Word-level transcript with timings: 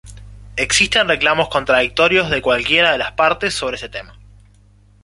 Existen 0.55 1.07
reclamos 1.07 1.47
contradictorios 1.49 2.31
de 2.31 2.41
cualquiera 2.41 2.91
de 2.91 2.97
las 2.97 3.11
partes 3.11 3.53
sobre 3.53 3.75
este 3.75 3.87
tema. 3.89 4.17